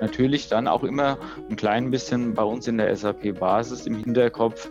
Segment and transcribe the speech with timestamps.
[0.00, 1.18] natürlich dann auch immer
[1.48, 4.68] ein klein bisschen bei uns in der SAP-Basis im Hinterkopf.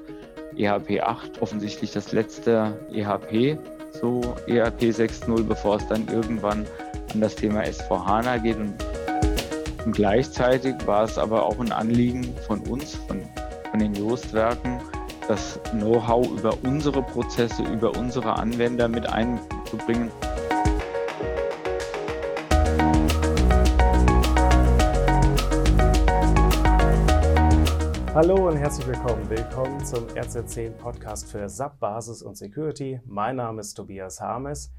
[0.55, 3.57] EHP 8, offensichtlich das letzte EHP,
[3.93, 6.65] so ERP 6.0, bevor es dann irgendwann
[7.13, 8.57] an das Thema S4HANA geht.
[8.57, 8.73] Und,
[9.85, 13.21] und gleichzeitig war es aber auch ein Anliegen von uns, von,
[13.71, 14.81] von den Jost-Werken,
[15.29, 20.11] das Know-how über unsere Prozesse, über unsere Anwender mit einzubringen.
[28.21, 29.29] Hallo und herzlich willkommen.
[29.29, 32.99] Willkommen zum RZ10 Podcast für SAP Basis und Security.
[33.05, 34.73] Mein Name ist Tobias Harmes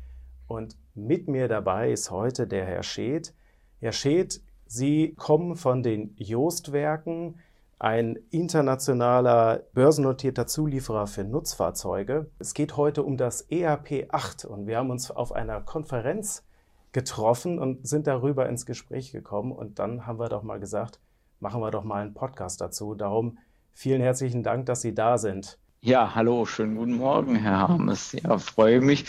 [0.46, 3.32] und mit mir dabei ist heute der Herr Scheth.
[3.78, 7.38] Herr Scheth, Sie kommen von den Jost-Werken,
[7.78, 12.30] ein internationaler börsennotierter Zulieferer für Nutzfahrzeuge.
[12.38, 16.44] Es geht heute um das ERP 8 und wir haben uns auf einer Konferenz
[16.92, 21.00] getroffen und sind darüber ins Gespräch gekommen und dann haben wir doch mal gesagt,
[21.40, 22.94] machen wir doch mal einen Podcast dazu.
[22.94, 23.38] Darum
[23.72, 25.58] vielen herzlichen Dank, dass Sie da sind.
[25.80, 28.12] Ja, hallo, schönen guten Morgen, Herr Harmes.
[28.12, 29.06] Ja, freue mich,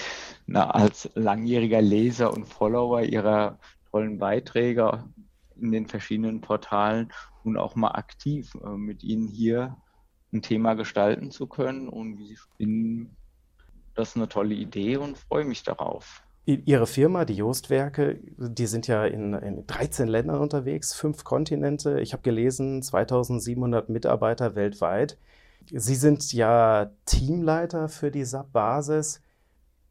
[0.47, 3.59] na, als langjähriger Leser und Follower Ihrer
[3.92, 5.03] tollen Beiträge
[5.58, 7.11] in den verschiedenen Portalen
[7.44, 9.75] und auch mal aktiv äh, mit Ihnen hier
[10.31, 11.89] ein Thema gestalten zu können.
[11.89, 13.17] Und wie Sie finden,
[13.94, 16.23] das ist eine tolle Idee und freue mich darauf.
[16.45, 22.02] Ihre Firma, die Jost-Werke, die sind ja in, in 13 Ländern unterwegs, fünf Kontinente.
[22.02, 25.17] Ich habe gelesen, 2700 Mitarbeiter weltweit.
[25.70, 29.22] Sie sind ja Teamleiter für die SAP-Basis.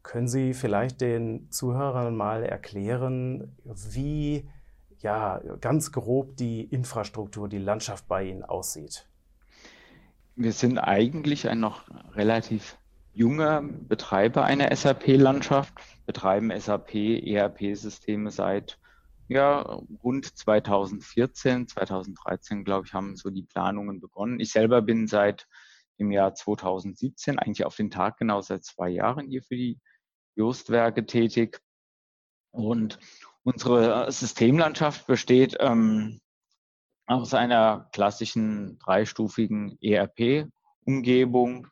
[0.03, 4.49] Können Sie vielleicht den Zuhörern mal erklären, wie
[4.99, 9.07] ja ganz grob die Infrastruktur, die Landschaft bei Ihnen aussieht?
[10.35, 12.77] Wir sind eigentlich ein noch relativ
[13.13, 15.73] junger Betreiber einer SAP-Landschaft,
[16.05, 18.79] betreiben SAP ERP-Systeme seit
[19.27, 19.61] ja,
[20.03, 24.39] rund 2014, 2013, glaube ich, haben so die Planungen begonnen.
[24.41, 25.47] Ich selber bin seit
[25.99, 29.79] dem Jahr 2017, eigentlich auf den Tag genau seit zwei Jahren hier für die
[30.35, 31.61] Jostwerke tätig.
[32.51, 32.99] Und
[33.43, 36.19] unsere Systemlandschaft besteht ähm,
[37.05, 41.67] aus einer klassischen dreistufigen ERP-Umgebung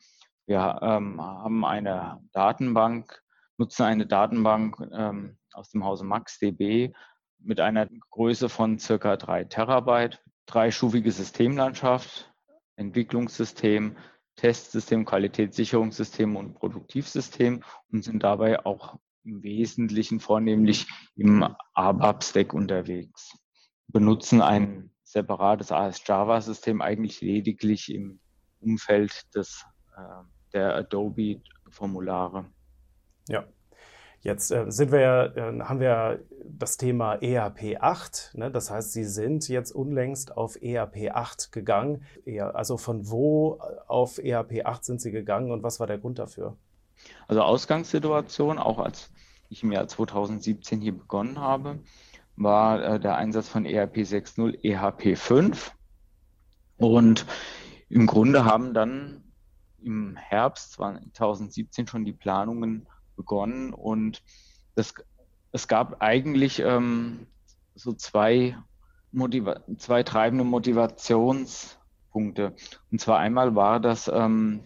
[0.49, 3.21] wir ähm, haben eine Datenbank,
[3.57, 6.91] nutzen eine Datenbank ähm, aus dem Hause MaxDB
[7.37, 12.33] mit einer Größe von circa drei Terabyte, dreistufige Systemlandschaft,
[12.77, 13.95] Entwicklungssystem,
[14.37, 21.45] Testsystem, Qualitätssicherungssystem und Produktivsystem und sind dabei auch im Wesentlichen vornehmlich im
[21.75, 23.37] ABAP-Stack unterwegs.
[23.87, 28.19] Benutzen ein separates AS-Java-System eigentlich lediglich im
[28.61, 29.63] Umfeld des
[29.95, 30.23] äh,
[30.53, 32.45] der Adobe-Formulare.
[33.27, 33.45] Ja.
[34.21, 38.31] Jetzt äh, sind wir ja, äh, haben wir das Thema ERP 8.
[38.35, 38.51] Ne?
[38.51, 42.03] Das heißt, Sie sind jetzt unlängst auf ERP 8 gegangen.
[42.25, 46.19] Ja, also von wo auf ERP 8 sind Sie gegangen und was war der Grund
[46.19, 46.57] dafür?
[47.27, 49.09] Also Ausgangssituation, auch als
[49.49, 51.79] ich im Jahr 2017 hier begonnen habe,
[52.35, 55.71] war äh, der Einsatz von ERP 6.0 EHP 5.
[56.77, 57.25] Und
[57.89, 59.23] im Grunde haben dann
[59.83, 64.21] im Herbst 2017 schon die Planungen begonnen und
[64.75, 64.93] das,
[65.51, 67.27] es gab eigentlich ähm,
[67.75, 68.57] so zwei,
[69.11, 72.55] Motiva zwei treibende Motivationspunkte.
[72.91, 74.63] Und zwar einmal war das, ähm,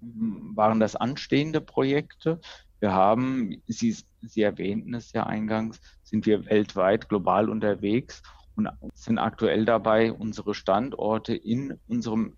[0.00, 2.40] waren das anstehende Projekte.
[2.80, 8.22] Wir haben, Sie, Sie erwähnten es ja eingangs, sind wir weltweit global unterwegs
[8.56, 12.36] und sind aktuell dabei, unsere Standorte in unserem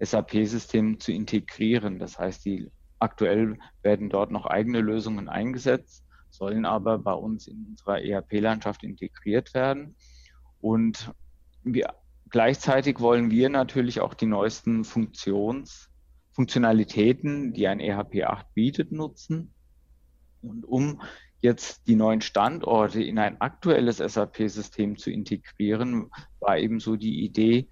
[0.00, 1.98] SAP-System zu integrieren.
[1.98, 7.66] Das heißt, die aktuell werden dort noch eigene Lösungen eingesetzt, sollen aber bei uns in
[7.70, 9.96] unserer ERP-Landschaft integriert werden.
[10.60, 11.12] Und
[11.62, 11.94] wir,
[12.30, 15.88] gleichzeitig wollen wir natürlich auch die neuesten Funktions,
[16.32, 19.52] Funktionalitäten, die ein ERP 8 bietet, nutzen.
[20.42, 21.02] Und um
[21.40, 27.68] jetzt die neuen Standorte in ein aktuelles SAP-System zu integrieren, war eben so die Idee,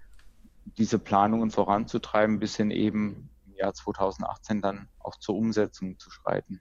[0.76, 6.60] diese Planungen voranzutreiben, bis hin eben im Jahr 2018 dann auch zur Umsetzung zu schreiten.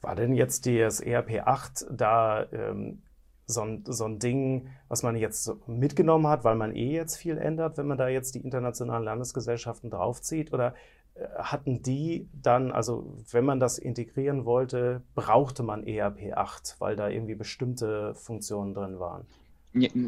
[0.00, 3.02] War denn jetzt das ERP 8 da ähm,
[3.46, 7.36] so, ein, so ein Ding, was man jetzt mitgenommen hat, weil man eh jetzt viel
[7.36, 10.52] ändert, wenn man da jetzt die internationalen Landesgesellschaften draufzieht?
[10.52, 10.74] Oder
[11.14, 16.96] äh, hatten die dann, also wenn man das integrieren wollte, brauchte man ERP 8, weil
[16.96, 19.26] da irgendwie bestimmte Funktionen drin waren?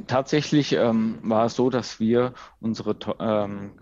[0.08, 3.78] Tatsächlich ähm, war es so, dass wir unsere ähm,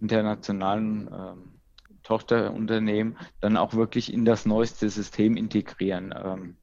[0.00, 1.60] internationalen ähm,
[2.04, 6.14] Tochterunternehmen dann auch wirklich in das neueste System integrieren.
[6.16, 6.56] Ähm,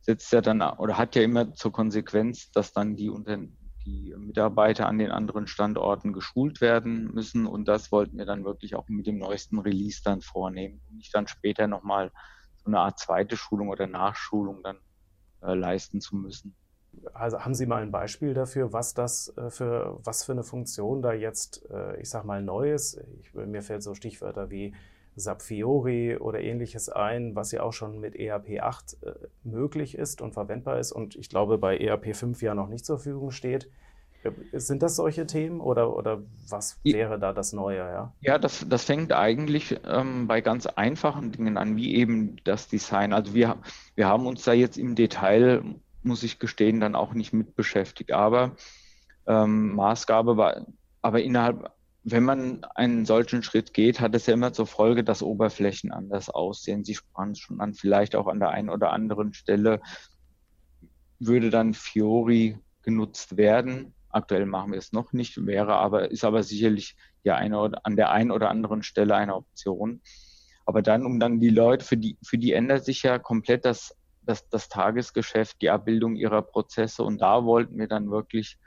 [0.00, 3.38] setzt ja dann oder hat ja immer zur Konsequenz, dass dann die, Unter
[3.86, 7.46] die Mitarbeiter an den anderen Standorten geschult werden müssen.
[7.46, 11.14] Und das wollten wir dann wirklich auch mit dem neuesten Release dann vornehmen, um nicht
[11.14, 12.10] dann später nochmal
[12.56, 14.78] so eine Art zweite Schulung oder Nachschulung dann
[15.42, 16.56] äh, leisten zu müssen.
[17.12, 21.02] Also haben Sie mal ein Beispiel dafür, was das äh, für was für eine Funktion
[21.02, 23.00] da jetzt, äh, ich sag mal, neu ist?
[23.22, 24.74] Ich, mir fällt so Stichwörter wie
[25.16, 29.12] SAP Fiori oder ähnliches ein, was ja auch schon mit ERP 8 äh,
[29.44, 32.98] möglich ist und verwendbar ist und ich glaube bei ERP 5 ja noch nicht zur
[32.98, 33.70] Verfügung steht.
[34.52, 37.76] Sind das solche Themen oder, oder was wäre da das Neue?
[37.76, 42.68] Ja, ja das, das fängt eigentlich ähm, bei ganz einfachen Dingen an, wie eben das
[42.68, 43.12] Design.
[43.12, 43.56] Also wir,
[43.96, 45.62] wir haben uns da jetzt im Detail
[46.04, 48.12] muss ich gestehen, dann auch nicht mit beschäftigt.
[48.12, 48.56] Aber
[49.26, 50.66] ähm, Maßgabe war,
[51.02, 51.72] aber innerhalb,
[52.02, 56.28] wenn man einen solchen Schritt geht, hat es ja immer zur Folge, dass Oberflächen anders
[56.28, 56.84] aussehen.
[56.84, 59.80] Sie sprachen es schon an, vielleicht auch an der einen oder anderen Stelle
[61.18, 63.94] würde dann Fiori genutzt werden.
[64.10, 67.96] Aktuell machen wir es noch nicht, wäre aber, ist aber sicherlich ja eine oder, an
[67.96, 70.02] der einen oder anderen Stelle eine Option.
[70.66, 73.96] Aber dann, um dann die Leute, für die, für die ändert sich ja komplett das
[74.26, 77.02] das, das Tagesgeschäft, die Abbildung ihrer Prozesse.
[77.02, 78.58] Und da wollten wir dann wirklich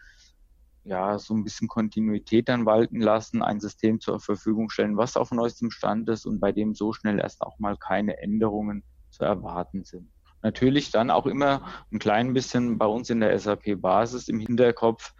[0.83, 5.31] ja, so ein bisschen Kontinuität dann walten lassen, ein System zur Verfügung stellen, was auf
[5.31, 9.83] neuestem Stand ist und bei dem so schnell erst auch mal keine Änderungen zu erwarten
[9.83, 10.09] sind.
[10.43, 11.61] Natürlich dann auch immer
[11.91, 15.13] ein klein bisschen bei uns in der SAP-Basis im Hinterkopf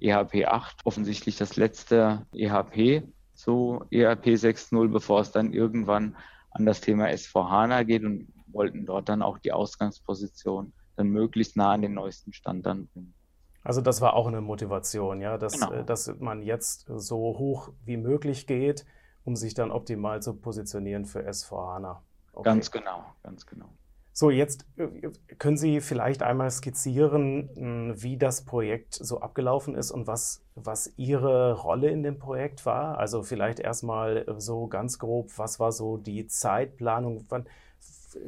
[0.00, 3.02] EHP 8, offensichtlich das letzte EHP,
[3.34, 6.16] so ERP 6.0, bevor es dann irgendwann
[6.50, 11.72] an das Thema S4HANA geht und wollten dort dann auch die Ausgangsposition dann möglichst nah
[11.72, 13.14] an den neuesten Stand dann bringen.
[13.62, 15.72] Also das war auch eine Motivation, ja, dass, genau.
[15.72, 18.86] Äh, dass man jetzt so hoch wie möglich geht,
[19.24, 21.98] um sich dann optimal zu positionieren für S4HANA.
[22.32, 22.44] Okay.
[22.44, 23.68] Ganz genau, ganz genau.
[24.12, 29.90] So, jetzt äh, können Sie vielleicht einmal skizzieren, hm, wie das Projekt so abgelaufen ist
[29.90, 32.98] und was, was Ihre Rolle in dem Projekt war.
[32.98, 37.26] Also vielleicht erstmal so ganz grob, was war so die Zeitplanung?
[37.28, 37.46] Wann,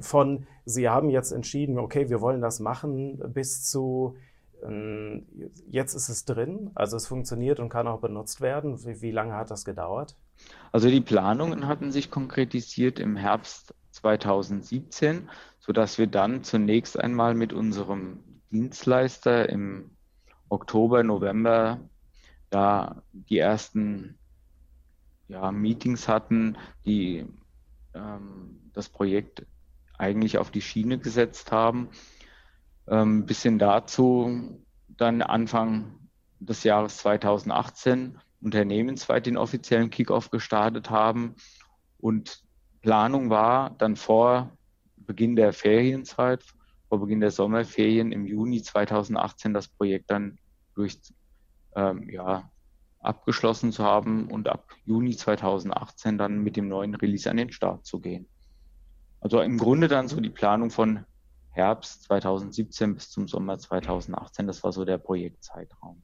[0.01, 4.17] von, Sie haben jetzt entschieden, okay, wir wollen das machen, bis zu,
[4.63, 5.27] ähm,
[5.69, 8.85] jetzt ist es drin, also es funktioniert und kann auch benutzt werden.
[8.85, 10.17] Wie, wie lange hat das gedauert?
[10.73, 15.29] Also die Planungen hatten sich konkretisiert im Herbst 2017,
[15.59, 19.91] sodass wir dann zunächst einmal mit unserem Dienstleister im
[20.49, 21.81] Oktober, November
[22.51, 24.19] da die ersten
[25.29, 27.25] ja, Meetings hatten, die
[27.95, 29.47] ähm, das Projekt
[30.01, 31.91] eigentlich auf die Schiene gesetzt haben.
[32.89, 36.09] Ähm, bis hin dazu dann Anfang
[36.41, 41.37] des Jahres 2018 unternehmensweit den offiziellen Kickoff gestartet haben.
[41.99, 42.43] Und
[42.81, 44.57] Planung war dann vor
[44.97, 46.43] Beginn der Ferienzeit,
[46.89, 50.39] vor Beginn der Sommerferien im Juni 2018 das Projekt dann
[50.75, 50.99] durch
[51.77, 52.51] ähm, ja,
[53.01, 57.85] abgeschlossen zu haben und ab Juni 2018 dann mit dem neuen Release an den Start
[57.85, 58.29] zu gehen.
[59.21, 61.05] Also im Grunde dann so die Planung von
[61.51, 64.47] Herbst 2017 bis zum Sommer 2018.
[64.47, 66.03] Das war so der Projektzeitraum.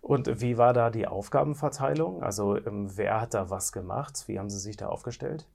[0.00, 2.22] Und wie war da die Aufgabenverteilung?
[2.22, 4.24] Also ähm, wer hat da was gemacht?
[4.26, 5.46] Wie haben Sie sich da aufgestellt?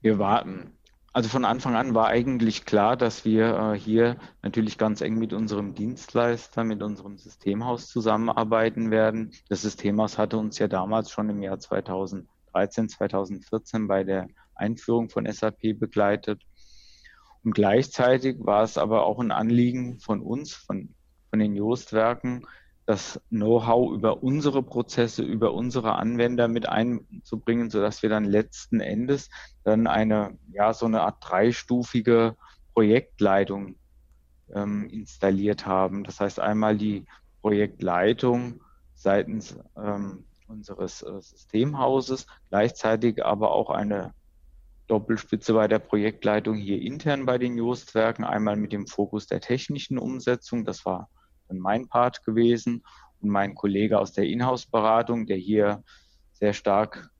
[0.00, 0.72] Wir warten.
[1.12, 5.32] Also von Anfang an war eigentlich klar, dass wir äh, hier natürlich ganz eng mit
[5.32, 9.32] unserem Dienstleister, mit unserem Systemhaus zusammenarbeiten werden.
[9.48, 14.28] Das Systemhaus hatte uns ja damals schon im Jahr 2013, 2014 bei der
[14.58, 16.42] Einführung von SAP begleitet.
[17.44, 20.94] Und gleichzeitig war es aber auch ein Anliegen von uns, von,
[21.30, 22.46] von den Jost-Werken,
[22.88, 29.28] das Know-how über unsere Prozesse, über unsere Anwender mit einzubringen, sodass wir dann letzten Endes
[29.62, 32.34] dann eine, ja, so eine Art dreistufige
[32.72, 33.76] Projektleitung
[34.54, 36.02] ähm, installiert haben.
[36.02, 37.04] Das heißt einmal die
[37.42, 38.62] Projektleitung
[38.94, 44.14] seitens ähm, unseres äh, Systemhauses, gleichzeitig aber auch eine
[44.88, 49.98] Doppelspitze bei der Projektleitung hier intern bei den Justwerken, einmal mit dem Fokus der technischen
[49.98, 51.08] Umsetzung, das war
[51.46, 52.82] dann mein Part gewesen,
[53.20, 55.82] und mein Kollege aus der Inhouse-Beratung, der hier
[56.32, 57.10] sehr stark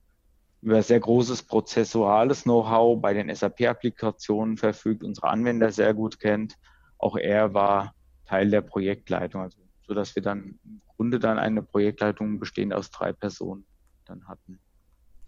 [0.61, 6.55] über sehr großes prozessuales Know-how bei den SAP-Applikationen verfügt, unsere Anwender sehr gut kennt.
[6.97, 7.93] Auch er war
[8.25, 12.91] Teil der Projektleitung, also so dass wir dann im Grunde dann eine Projektleitung bestehend aus
[12.91, 13.65] drei Personen
[14.05, 14.59] dann hatten.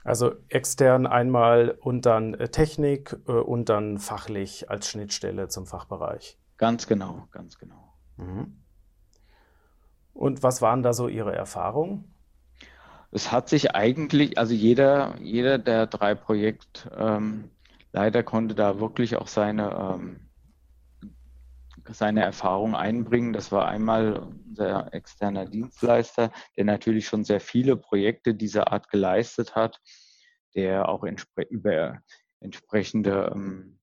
[0.03, 6.39] Also extern einmal und dann äh, Technik äh, und dann fachlich als Schnittstelle zum Fachbereich.
[6.57, 7.93] Ganz genau, ganz genau.
[8.17, 8.57] Mhm.
[10.13, 12.13] Und was waren da so Ihre Erfahrungen?
[13.11, 17.49] Es hat sich eigentlich, also jeder, jeder der drei Projektleiter
[17.93, 20.19] ähm, konnte da wirklich auch seine, ähm,
[21.93, 23.33] seine Erfahrung einbringen.
[23.33, 29.55] Das war einmal unser externer Dienstleister, der natürlich schon sehr viele Projekte dieser Art geleistet
[29.55, 29.79] hat,
[30.55, 32.01] der auch entspre über
[32.39, 33.79] entsprechende ähm,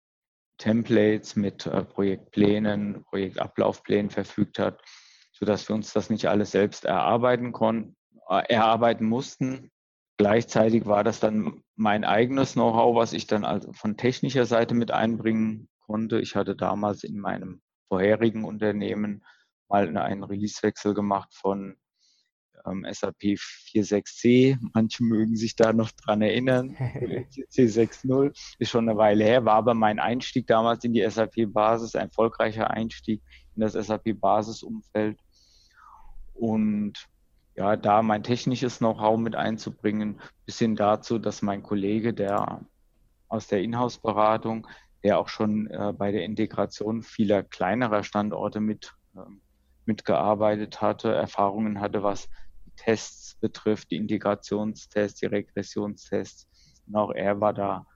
[0.58, 4.82] Templates mit äh, Projektplänen, Projektablaufplänen verfügt hat,
[5.32, 7.96] sodass wir uns das nicht alles selbst erarbeiten konnten,
[8.28, 9.70] äh, erarbeiten mussten.
[10.18, 14.90] Gleichzeitig war das dann mein eigenes Know-how, was ich dann also von technischer Seite mit
[14.90, 16.20] einbringen konnte.
[16.20, 19.24] Ich hatte damals in meinem vorherigen Unternehmen
[19.68, 21.76] mal einen Releasewechsel gemacht von
[22.66, 24.58] ähm, SAP 4.6c.
[24.74, 26.70] Manche mögen sich da noch dran erinnern.
[26.76, 32.08] C6.0 ist schon eine Weile her, war aber mein Einstieg damals in die SAP-Basis, ein
[32.08, 33.22] erfolgreicher Einstieg
[33.54, 35.18] in das SAP-Basisumfeld.
[36.34, 37.08] Und
[37.56, 42.60] ja, da mein technisches Know-how mit einzubringen, bis hin dazu, dass mein Kollege, der
[43.28, 44.66] aus der Inhouse-Beratung,
[45.02, 49.20] der auch schon äh, bei der Integration vieler kleinerer Standorte mit, äh,
[49.86, 52.28] mitgearbeitet hatte, Erfahrungen hatte, was
[52.76, 56.46] Tests betrifft, die Integrationstests, die Regressionstests.
[56.86, 57.86] Und auch er war da,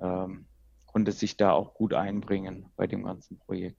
[0.00, 0.46] ähm,
[0.86, 3.78] konnte sich da auch gut einbringen bei dem ganzen Projekt.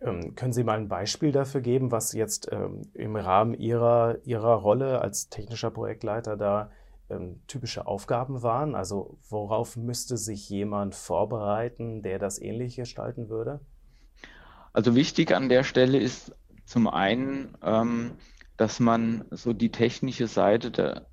[0.00, 4.54] Ähm, können Sie mal ein Beispiel dafür geben, was jetzt ähm, im Rahmen Ihrer, Ihrer
[4.54, 6.70] Rolle als technischer Projektleiter da
[7.10, 8.74] ähm, typische Aufgaben waren?
[8.74, 13.60] Also worauf müsste sich jemand vorbereiten, der das ähnlich gestalten würde?
[14.72, 16.34] Also wichtig an der Stelle ist
[16.64, 18.12] zum einen, ähm,
[18.56, 21.06] dass man so die technische Seite der,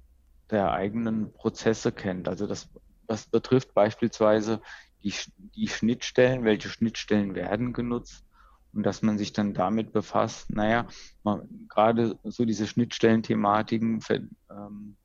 [0.49, 2.27] der eigenen Prozesse kennt.
[2.27, 2.69] Also das,
[3.07, 4.61] das betrifft beispielsweise
[5.03, 5.13] die,
[5.55, 8.25] die Schnittstellen, welche Schnittstellen werden genutzt
[8.73, 10.87] und dass man sich dann damit befasst, naja,
[11.23, 14.03] man, gerade so diese Schnittstellenthematiken
[14.49, 14.97] ähm,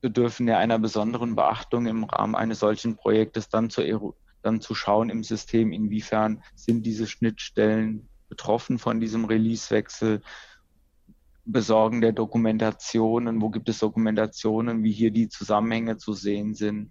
[0.00, 5.10] bedürfen ja einer besonderen Beachtung im Rahmen eines solchen Projektes, dann zu, dann zu schauen
[5.10, 10.22] im System, inwiefern sind diese Schnittstellen betroffen von diesem Releasewechsel,
[11.46, 16.90] Besorgen der Dokumentationen, wo gibt es Dokumentationen, wie hier die Zusammenhänge zu sehen sind.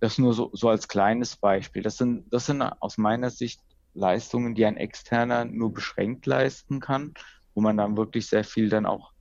[0.00, 1.82] Das nur so, so als kleines Beispiel.
[1.82, 3.62] Das sind, das sind aus meiner Sicht
[3.94, 7.14] Leistungen, die ein Externer nur beschränkt leisten kann,
[7.54, 9.12] wo man dann wirklich sehr viel dann auch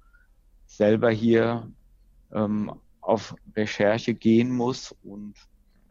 [0.66, 1.72] selber hier
[2.34, 2.74] ähm,
[3.06, 4.96] auf Recherche gehen muss.
[5.04, 5.36] Und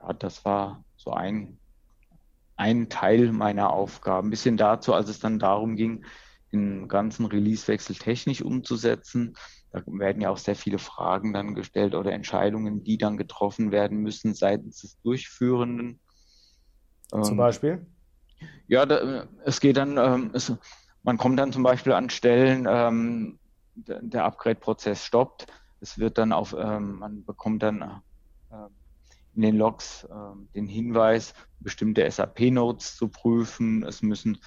[0.00, 1.58] ja, das war so ein,
[2.56, 4.28] ein Teil meiner Aufgaben.
[4.28, 6.04] Ein bisschen dazu, als es dann darum ging,
[6.52, 9.34] den ganzen Releasewechsel technisch umzusetzen.
[9.72, 13.98] Da werden ja auch sehr viele Fragen dann gestellt oder Entscheidungen, die dann getroffen werden
[13.98, 16.00] müssen seitens des Durchführenden.
[17.10, 17.86] Zum Beispiel?
[18.66, 20.52] Ja, da, es geht dann, ähm, es,
[21.02, 23.38] man kommt dann zum Beispiel an Stellen, ähm,
[23.74, 25.46] der, der Upgrade-Prozess stoppt
[25.84, 28.54] es wird dann auf, ähm, man bekommt dann äh,
[29.34, 33.84] in den Logs äh, den Hinweis, bestimmte SAP-Notes zu prüfen.
[33.84, 34.38] Es müssen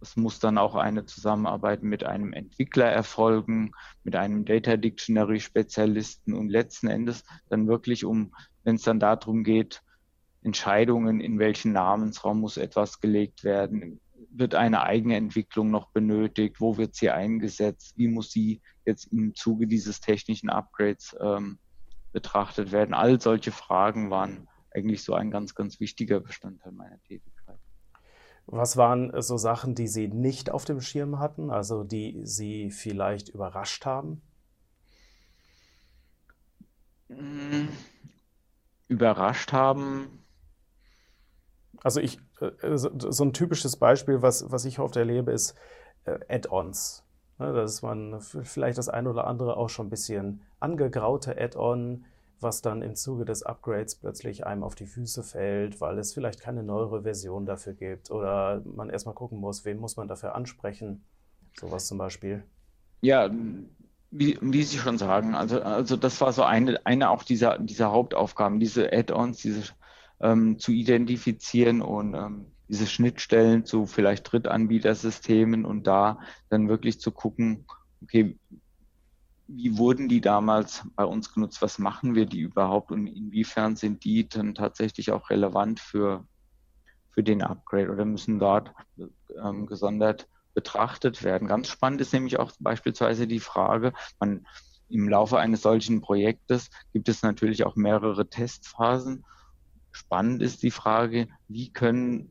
[0.00, 3.72] es muss dann auch eine Zusammenarbeit mit einem Entwickler erfolgen,
[4.02, 8.32] mit einem Data Dictionary Spezialisten und letzten Endes dann wirklich um,
[8.64, 9.82] wenn es dann darum geht,
[10.42, 14.00] Entscheidungen, in welchen Namensraum muss etwas gelegt werden,
[14.30, 19.34] wird eine eigene Entwicklung noch benötigt, wo wird sie eingesetzt, wie muss sie jetzt im
[19.34, 21.58] Zuge dieses technischen Upgrades ähm,
[22.12, 22.94] betrachtet werden.
[22.94, 27.58] All solche Fragen waren eigentlich so ein ganz, ganz wichtiger Bestandteil meiner Tätigkeit.
[28.46, 33.28] Was waren so Sachen, die Sie nicht auf dem Schirm hatten, also die Sie vielleicht
[33.28, 34.22] überrascht haben?
[37.08, 37.68] Hm,
[38.88, 40.24] überrascht haben.
[41.82, 42.20] Also ich, äh,
[42.62, 45.54] so ein typisches Beispiel, was, was ich oft erlebe, ist
[46.04, 47.04] äh, Add-ons.
[47.38, 52.04] Ne, dass man vielleicht das eine oder andere auch schon ein bisschen angegraute Add-on,
[52.38, 56.40] was dann im Zuge des Upgrades plötzlich einem auf die Füße fällt, weil es vielleicht
[56.40, 61.02] keine neuere Version dafür gibt oder man erstmal gucken muss, wen muss man dafür ansprechen.
[61.58, 62.44] Sowas zum Beispiel.
[63.00, 63.30] Ja,
[64.10, 67.90] wie, wie Sie schon sagen, also, also das war so eine, eine auch dieser, dieser
[67.90, 69.62] Hauptaufgaben, diese Add-ons, diese
[70.20, 77.10] ähm, zu identifizieren und ähm, diese Schnittstellen zu vielleicht Drittanbietersystemen und da dann wirklich zu
[77.10, 77.66] gucken,
[78.02, 78.38] okay,
[79.52, 81.60] wie wurden die damals bei uns genutzt?
[81.60, 86.26] Was machen wir die überhaupt und inwiefern sind die dann tatsächlich auch relevant für,
[87.10, 88.72] für den Upgrade oder müssen dort
[89.42, 91.48] ähm, gesondert betrachtet werden?
[91.48, 94.46] Ganz spannend ist nämlich auch beispielsweise die Frage, man
[94.88, 99.24] im Laufe eines solchen Projektes gibt es natürlich auch mehrere Testphasen.
[99.92, 102.30] Spannend ist die Frage, wie können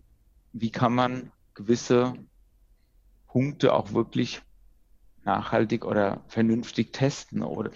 [0.54, 2.14] wie kann man gewisse
[3.28, 4.42] Punkte auch wirklich
[5.24, 7.44] nachhaltig oder vernünftig testen.
[7.44, 7.72] Oder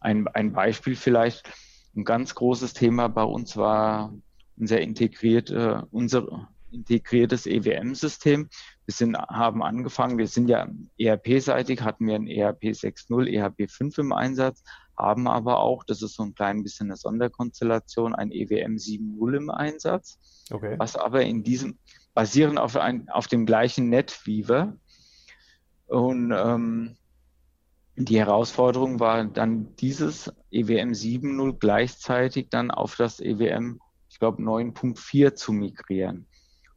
[0.00, 1.50] ein, ein Beispiel vielleicht,
[1.96, 4.12] ein ganz großes Thema bei uns war
[4.56, 8.48] unser integrierte, unser, integriertes EWM-System.
[8.84, 10.68] Wir sind, haben angefangen, wir sind ja
[10.98, 14.62] ERP-seitig, hatten wir ein ERP 6.0, ERP 5 im Einsatz,
[14.98, 19.50] haben aber auch, das ist so ein klein bisschen eine Sonderkonstellation, ein EWM 7.0 im
[19.50, 20.18] Einsatz,
[20.50, 20.74] okay.
[20.78, 21.78] was aber in diesem,
[22.14, 24.76] basierend auf, ein, auf dem gleichen NetWeaver
[25.86, 26.96] und ähm,
[27.96, 35.34] die Herausforderung war dann dieses EWM 7.0 gleichzeitig dann auf das EWM, ich glaube 9.4
[35.34, 36.26] zu migrieren.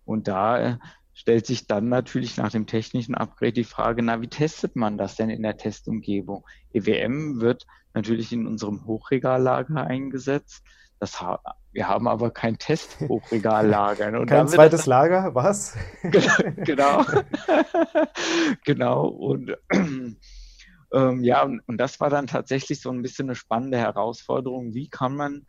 [0.03, 0.77] Und da äh,
[1.21, 5.17] stellt sich dann natürlich nach dem technischen Upgrade die Frage, na, wie testet man das
[5.17, 6.47] denn in der Testumgebung?
[6.73, 10.63] EWM wird natürlich in unserem Hochregallager eingesetzt.
[10.99, 11.39] Das ha
[11.73, 14.19] wir haben aber kein Testhochregallager.
[14.19, 15.77] Und kein zweites Lager, was?
[16.57, 17.05] genau.
[18.65, 19.05] genau.
[19.07, 19.55] Und
[20.91, 24.73] ähm, ja, und, und das war dann tatsächlich so ein bisschen eine spannende Herausforderung.
[24.73, 25.45] Wie kann man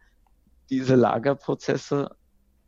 [0.68, 2.14] diese Lagerprozesse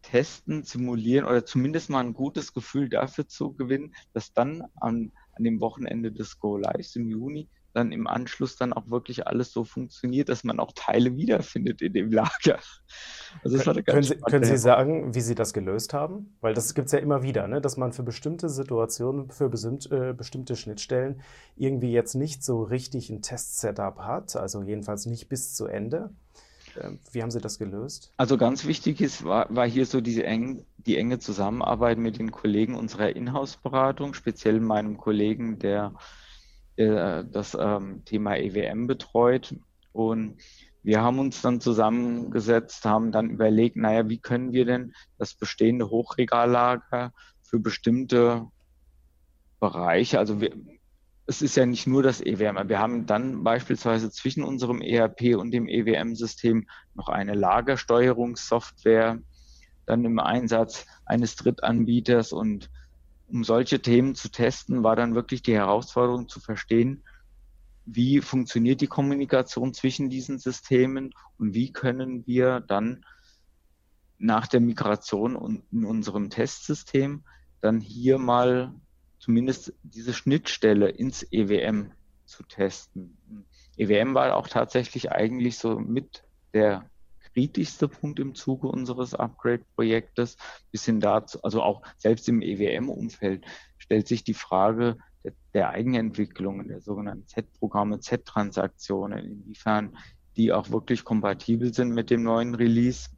[0.05, 5.45] testen, simulieren oder zumindest mal ein gutes Gefühl dafür zu gewinnen, dass dann an, an
[5.45, 9.65] dem Wochenende des Go Lives im Juni dann im Anschluss dann auch wirklich alles so
[9.65, 12.61] funktioniert, dass man auch Teile wiederfindet in dem Lager.
[13.43, 16.37] Also das ganz können, Sie, können Sie sagen, wie Sie das gelöst haben?
[16.41, 17.61] Weil das gibt es ja immer wieder, ne?
[17.61, 21.21] dass man für bestimmte Situationen, für bestimmt, äh, bestimmte Schnittstellen
[21.57, 26.11] irgendwie jetzt nicht so richtig ein Test-Setup hat, also jedenfalls nicht bis zu Ende.
[26.81, 28.13] Ähm, wie haben Sie das gelöst?
[28.17, 32.31] Also ganz wichtig ist, war, war hier so diese eng, die enge Zusammenarbeit mit den
[32.31, 35.95] Kollegen unserer Inhouse-Beratung, speziell meinem Kollegen, der
[36.77, 39.55] äh, das ähm, Thema EWM betreut.
[39.93, 40.37] Und
[40.83, 45.89] wir haben uns dann zusammengesetzt, haben dann überlegt, naja, wie können wir denn das bestehende
[45.89, 47.13] Hochregallager
[47.43, 48.47] für bestimmte
[49.61, 50.53] Bereiche, also wir,
[51.27, 55.53] es ist ja nicht nur das EWM, wir haben dann beispielsweise zwischen unserem ERP und
[55.53, 59.21] dem EWM-System noch eine Lagersteuerungssoftware,
[59.87, 62.33] dann im Einsatz eines Drittanbieters.
[62.33, 62.71] Und
[63.29, 67.05] um solche Themen zu testen, war dann wirklich die Herausforderung zu verstehen,
[67.87, 73.05] wie funktioniert die Kommunikation zwischen diesen Systemen und wie können wir dann
[74.19, 77.25] nach der Migration in unserem Testsystem
[77.61, 78.75] dann hier mal
[79.25, 81.93] zumindest diese Schnittstelle ins EWM
[82.27, 83.17] zu testen.
[83.79, 86.91] EWM war auch tatsächlich eigentlich so mit der
[87.33, 90.37] kritischste Punkt im Zuge unseres Upgrade-Projektes,
[90.71, 93.47] bis hin dazu, also auch selbst im EWM-Umfeld
[93.79, 99.97] stellt sich die Frage der, der Eigenentwicklung, der sogenannten Z-Programme, Z-Transaktionen, inwiefern
[100.37, 103.09] die auch wirklich kompatibel sind mit dem neuen Release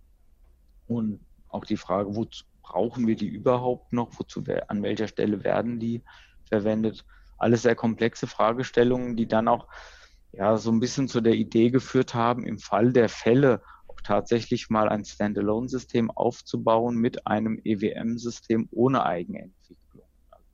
[0.87, 5.79] und auch die Frage, wozu brauchen wir die überhaupt noch, wozu, an welcher Stelle werden
[5.79, 6.02] die
[6.48, 7.05] verwendet.
[7.38, 9.68] Alles sehr komplexe Fragestellungen, die dann auch
[10.33, 13.62] ja, so ein bisschen zu der Idee geführt haben, im Fall der Fälle
[14.07, 20.09] tatsächlich mal ein Standalone-System aufzubauen mit einem EWM-System ohne Eigenentwicklung.
[20.31, 20.44] Also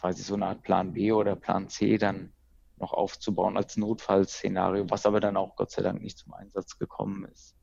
[0.00, 2.32] quasi so eine Art Plan B oder Plan C dann
[2.76, 7.26] noch aufzubauen als Notfallszenario, was aber dann auch Gott sei Dank nicht zum Einsatz gekommen
[7.26, 7.54] ist.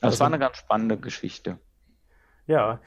[0.00, 1.58] Das also, war eine ganz spannende Geschichte.
[2.46, 2.80] Ja,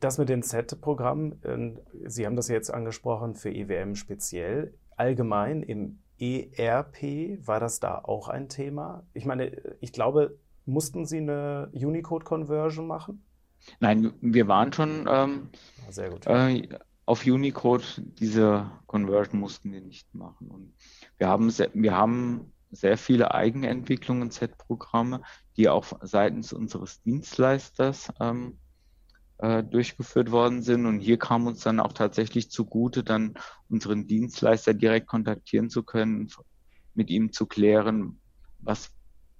[0.00, 4.74] das mit den Z-Programmen, äh, Sie haben das jetzt angesprochen für EWM speziell.
[4.96, 9.04] Allgemein im ERP war das da auch ein Thema?
[9.12, 13.22] Ich meine, ich glaube, Mussten Sie eine Unicode-Conversion machen?
[13.80, 15.48] Nein, wir waren schon ähm,
[15.86, 16.26] ah, Sehr gut.
[16.26, 16.68] Äh,
[17.06, 17.84] auf Unicode.
[17.98, 20.48] Diese Conversion mussten wir nicht machen.
[20.48, 20.72] Und
[21.18, 25.20] wir haben, sehr, wir haben sehr viele Eigenentwicklungen, Z-Programme,
[25.56, 28.58] die auch seitens unseres Dienstleisters ähm,
[29.38, 30.86] äh, durchgeführt worden sind.
[30.86, 33.34] Und hier kam uns dann auch tatsächlich zugute, dann
[33.68, 36.30] unseren Dienstleister direkt kontaktieren zu können,
[36.94, 38.20] mit ihm zu klären,
[38.60, 38.90] was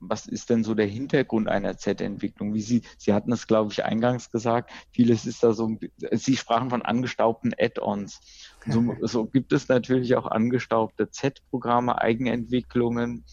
[0.08, 2.54] was ist denn so der Hintergrund einer Z-Entwicklung?
[2.54, 5.76] Wie Sie, Sie hatten es, glaube ich, eingangs gesagt, vieles ist da so,
[6.12, 8.20] Sie sprachen von angestaubten Add-ons.
[8.66, 13.24] So, so gibt es natürlich auch angestaubte Z-Programme, Eigenentwicklungen.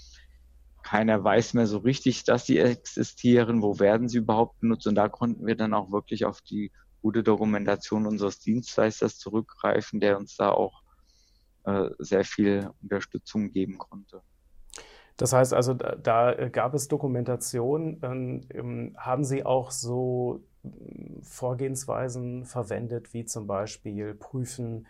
[0.84, 3.62] Keiner weiß mehr so richtig, dass sie existieren.
[3.62, 4.88] Wo werden sie überhaupt benutzt?
[4.88, 10.18] Und da konnten wir dann auch wirklich auf die gute Dokumentation unseres Dienstleisters zurückgreifen, der
[10.18, 10.84] uns da auch
[11.66, 14.22] äh, sehr viel Unterstützung geben konnte.
[15.18, 18.00] Das heißt also, da, gab es Dokumentation.
[18.02, 24.88] Ähm, haben Sie auch so hm, Vorgehensweisen verwendet, wie zum Beispiel prüfen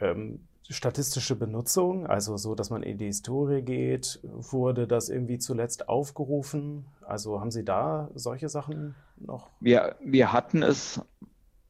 [0.00, 4.20] ähm, statistische Benutzung, also so, dass man in die Historie geht?
[4.22, 6.86] Wurde das irgendwie zuletzt aufgerufen?
[7.02, 9.50] Also haben Sie da solche Sachen noch?
[9.60, 11.00] Wir, wir hatten es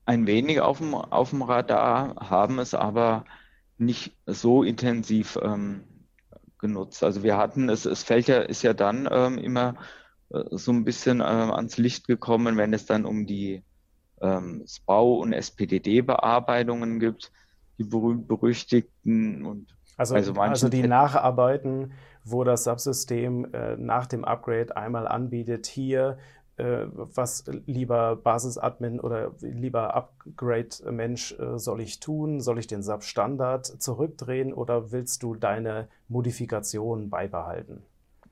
[0.06, 3.24] ein wenig auf dem, auf dem Radar, haben es aber
[3.78, 5.84] nicht so intensiv ähm,
[6.58, 7.04] genutzt.
[7.04, 9.74] Also wir hatten, es, es fällt ja, ist ja dann ähm, immer
[10.30, 13.62] äh, so ein bisschen äh, ans Licht gekommen, wenn es dann um die
[14.20, 17.32] ähm, SPAU und SPDD-Bearbeitungen gibt,
[17.78, 24.76] die berühmt-berüchtigten und also, also, also die Nacharbeiten, wo das Subsystem äh, nach dem Upgrade
[24.76, 26.18] einmal anbietet, hier
[26.56, 32.40] äh, was lieber Basis-Admin oder lieber Upgrade-Mensch äh, soll ich tun?
[32.40, 37.82] Soll ich den SAP-Standard zurückdrehen oder willst du deine Modifikationen beibehalten?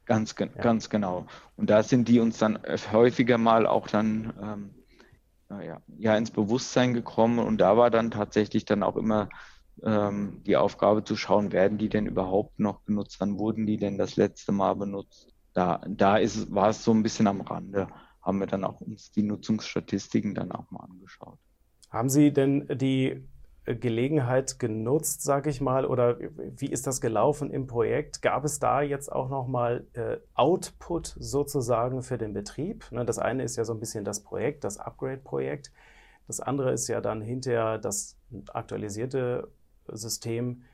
[0.07, 0.47] Ganz, ja.
[0.47, 1.27] ganz genau.
[1.57, 2.59] Und da sind die uns dann
[2.93, 4.71] häufiger mal auch dann ähm,
[5.51, 7.39] ja, ja, ins Bewusstsein gekommen.
[7.39, 9.29] Und da war dann tatsächlich dann auch immer
[9.83, 13.17] ähm, die Aufgabe zu schauen, werden die denn überhaupt noch benutzt?
[13.21, 15.35] Wann wurden die denn das letzte Mal benutzt?
[15.53, 17.89] Da, da ist, war es so ein bisschen am Rande
[18.25, 21.39] haben wir dann auch uns die Nutzungsstatistiken dann auch mal angeschaut.
[21.91, 23.29] Haben Sie denn die
[23.65, 28.21] Gelegenheit genutzt, sage ich mal, oder wie ist das gelaufen im Projekt?
[28.21, 32.85] Gab es da jetzt auch nochmal äh, Output sozusagen für den Betrieb?
[32.91, 35.73] Ne, das eine ist ja so ein bisschen das Projekt, das Upgrade-Projekt.
[36.27, 38.17] Das andere ist ja dann hinterher das
[38.53, 39.49] aktualisierte
[39.89, 40.65] System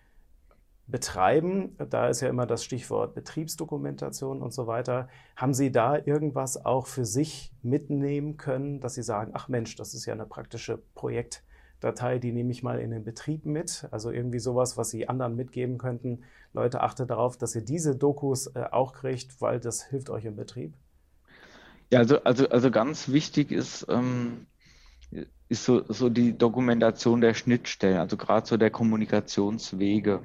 [0.88, 1.76] betreiben.
[1.90, 5.08] Da ist ja immer das Stichwort Betriebsdokumentation und so weiter.
[5.36, 9.94] Haben Sie da irgendwas auch für sich mitnehmen können, dass Sie sagen, ach Mensch, das
[9.94, 10.78] ist ja eine praktische
[11.80, 13.86] Projektdatei, die nehme ich mal in den Betrieb mit.
[13.90, 16.22] Also irgendwie sowas, was Sie anderen mitgeben könnten.
[16.52, 20.36] Leute, achtet darauf, dass ihr diese Dokus äh, auch kriegt, weil das hilft euch im
[20.36, 20.74] Betrieb.
[21.90, 24.46] Ja, also, also, also ganz wichtig ist, ähm,
[25.48, 30.20] ist so, so die Dokumentation der Schnittstellen, also gerade so der Kommunikationswege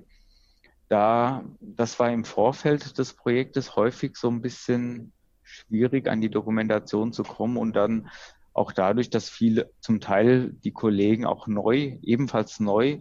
[0.88, 7.12] da, das war im Vorfeld des Projektes häufig so ein bisschen schwierig, an die Dokumentation
[7.12, 8.08] zu kommen und dann
[8.56, 13.00] auch dadurch, dass viele, zum Teil die Kollegen auch neu, ebenfalls neu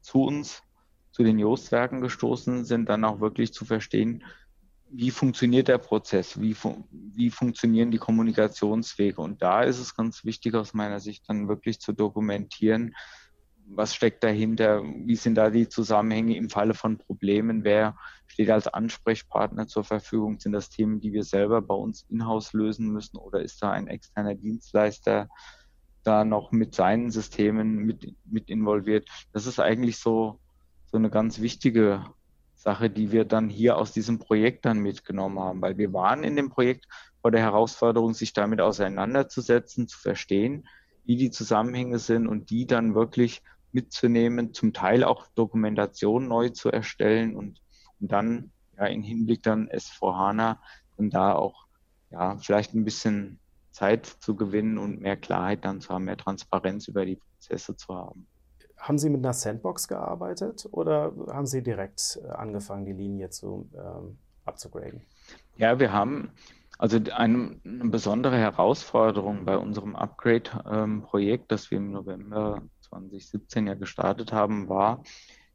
[0.00, 0.62] zu uns,
[1.10, 4.24] zu den Jostwerken gestoßen sind, dann auch wirklich zu verstehen,
[4.90, 9.20] wie funktioniert der Prozess, wie, fun wie funktionieren die Kommunikationswege.
[9.20, 12.94] Und da ist es ganz wichtig aus meiner Sicht dann wirklich zu dokumentieren,
[13.76, 18.68] was steckt dahinter, wie sind da die Zusammenhänge im Falle von Problemen, wer steht als
[18.68, 23.40] Ansprechpartner zur Verfügung, sind das Themen, die wir selber bei uns in-house lösen müssen oder
[23.40, 25.28] ist da ein externer Dienstleister
[26.04, 29.08] da noch mit seinen Systemen mit, mit involviert.
[29.32, 30.40] Das ist eigentlich so,
[30.86, 32.04] so eine ganz wichtige
[32.54, 36.36] Sache, die wir dann hier aus diesem Projekt dann mitgenommen haben, weil wir waren in
[36.36, 36.86] dem Projekt
[37.20, 40.66] vor der Herausforderung, sich damit auseinanderzusetzen, zu verstehen,
[41.04, 46.70] wie die Zusammenhänge sind und die dann wirklich mitzunehmen, zum Teil auch Dokumentation neu zu
[46.70, 47.60] erstellen und,
[48.00, 50.58] und dann ja in Hinblick dann S4HANA
[50.96, 51.66] dann da auch
[52.10, 53.38] ja vielleicht ein bisschen
[53.70, 57.94] Zeit zu gewinnen und mehr Klarheit dann zu haben, mehr Transparenz über die Prozesse zu
[57.94, 58.26] haben.
[58.76, 63.70] Haben Sie mit einer Sandbox gearbeitet oder haben Sie direkt äh, angefangen, die Linie zu
[63.74, 65.02] ähm, abzugraden?
[65.56, 66.32] Ja, wir haben
[66.78, 73.74] also eine, eine besondere Herausforderung bei unserem Upgrade-Projekt, ähm, das wir im November 2017 ja
[73.74, 75.02] gestartet haben, war,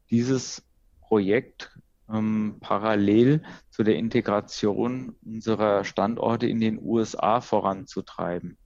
[0.09, 0.63] dieses
[1.01, 1.77] Projekt
[2.11, 8.57] ähm, parallel zu der Integration unserer Standorte in den USA voranzutreiben.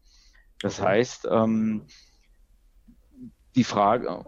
[0.59, 0.89] Das okay.
[0.89, 1.87] heißt, ähm,
[3.55, 4.25] die Frage,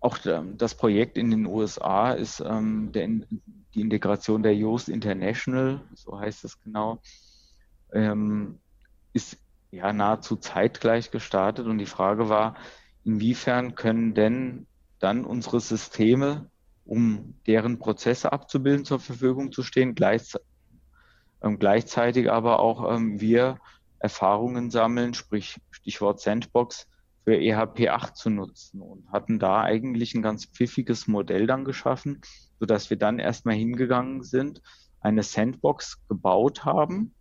[0.00, 6.18] auch das Projekt in den USA ist ähm, der, die Integration der Yoast International, so
[6.18, 7.00] heißt es genau,
[7.92, 8.58] ähm,
[9.12, 9.38] ist
[9.70, 12.56] ja nahezu zeitgleich gestartet und die Frage war,
[13.04, 14.66] inwiefern können denn
[14.98, 16.50] dann unsere Systeme,
[16.84, 20.46] um deren Prozesse abzubilden, zur Verfügung zu stehen, gleichzeitig,
[21.42, 23.58] ähm, gleichzeitig aber auch ähm, wir
[23.98, 26.86] Erfahrungen sammeln, sprich Stichwort Sandbox,
[27.24, 32.20] für EHP 8 zu nutzen und hatten da eigentlich ein ganz pfiffiges Modell dann geschaffen,
[32.58, 34.62] so dass wir dann erstmal hingegangen sind,
[35.00, 37.14] eine Sandbox gebaut haben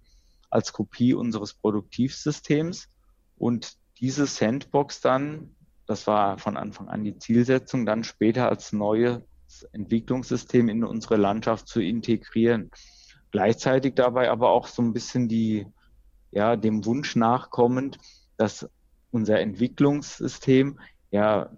[0.49, 2.89] als Kopie unseres Produktivsystems
[3.37, 5.55] und diese Sandbox dann,
[5.89, 9.23] das war von Anfang an die Zielsetzung, dann später als neues
[9.71, 12.69] Entwicklungssystem in unsere Landschaft zu integrieren.
[13.31, 15.65] Gleichzeitig dabei aber auch so ein bisschen die,
[16.29, 17.97] ja, dem Wunsch nachkommend,
[18.37, 18.69] dass
[19.09, 21.49] unser Entwicklungssystem ja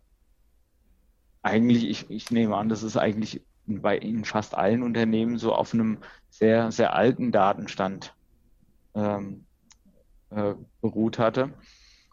[1.42, 5.74] eigentlich, ich, ich nehme an, das ist eigentlich bei in fast allen Unternehmen so auf
[5.74, 5.98] einem
[6.30, 8.16] sehr, sehr alten Datenstand
[8.96, 9.44] ähm,
[10.30, 11.52] äh, beruht hatte.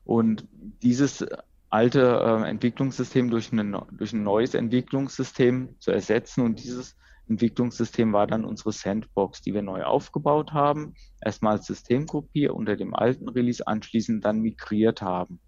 [0.02, 0.48] Und
[0.82, 1.24] dieses
[1.70, 6.96] alte äh, Entwicklungssystem durch, eine, durch ein neues Entwicklungssystem zu ersetzen und dieses
[7.28, 10.94] Entwicklungssystem war dann unsere Sandbox, die wir neu aufgebaut haben.
[11.20, 15.40] Erstmal als Systemkopie unter dem alten Release, anschließend dann migriert haben.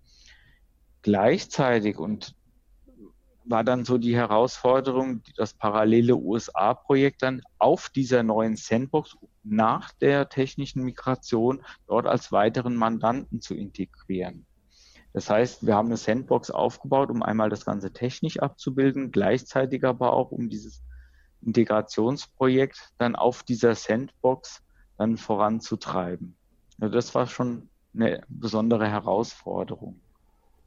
[1.02, 2.34] Gleichzeitig und
[3.44, 10.28] war dann so die Herausforderung, das parallele USA-Projekt dann auf dieser neuen Sandbox nach der
[10.28, 14.46] technischen Migration dort als weiteren Mandanten zu integrieren.
[15.12, 20.12] Das heißt, wir haben eine Sandbox aufgebaut, um einmal das Ganze technisch abzubilden, gleichzeitig aber
[20.12, 20.82] auch um dieses
[21.42, 24.62] Integrationsprojekt dann auf dieser Sandbox
[24.98, 26.36] dann voranzutreiben.
[26.80, 30.00] Also das war schon eine besondere Herausforderung.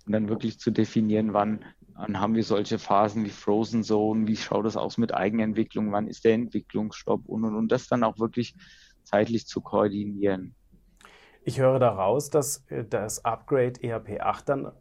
[0.05, 4.35] Und dann wirklich zu definieren, wann, wann haben wir solche Phasen wie Frozen Zone, wie
[4.35, 8.19] schaut es aus mit Eigenentwicklung, wann ist der Entwicklungsstopp und, und, und das dann auch
[8.19, 8.53] wirklich
[9.03, 10.55] zeitlich zu koordinieren.
[11.45, 14.71] Ich höre daraus, dass äh, das Upgrade ERP 8 dann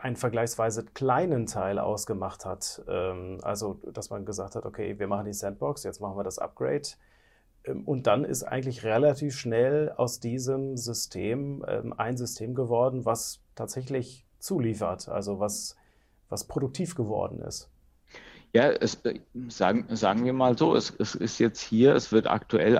[0.00, 2.82] einen vergleichsweise kleinen Teil ausgemacht hat.
[2.88, 6.38] Ähm, also, dass man gesagt hat, okay, wir machen die Sandbox, jetzt machen wir das
[6.38, 6.88] Upgrade.
[7.64, 13.40] Ähm, und dann ist eigentlich relativ schnell aus diesem System ähm, ein System geworden, was
[13.54, 15.76] tatsächlich zuliefert, also was,
[16.28, 17.70] was produktiv geworden ist.
[18.52, 22.26] Ja, es, äh, sagen, sagen wir mal so, es, es ist jetzt hier, es wird
[22.26, 22.78] aktuell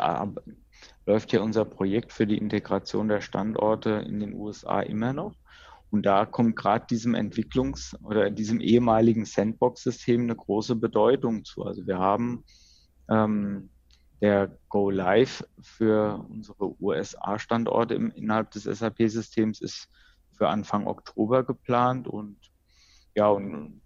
[1.07, 5.35] läuft ja unser Projekt für die Integration der Standorte in den USA immer noch.
[5.91, 11.65] Und da kommt gerade diesem Entwicklungs- oder diesem ehemaligen Sandbox-System eine große Bedeutung zu.
[11.65, 12.45] Also wir haben
[13.09, 13.71] ähm,
[14.21, 19.89] der Go Live für unsere USA-Standorte innerhalb des SAP-Systems ist
[20.33, 22.39] für Anfang Oktober geplant und
[23.15, 23.81] ja, und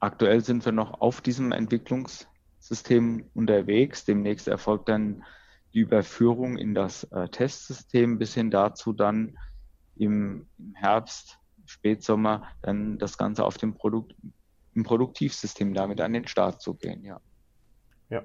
[0.00, 4.04] aktuell sind wir noch auf diesem Entwicklungssystem unterwegs.
[4.04, 5.24] Demnächst erfolgt dann
[5.74, 9.36] die Überführung in das äh, Testsystem bis hin dazu dann
[9.96, 14.14] im, im, Herbst, Spätsommer dann das Ganze auf dem Produkt,
[14.74, 17.20] im Produktivsystem damit an den Start zu gehen, ja.
[18.08, 18.22] Ja.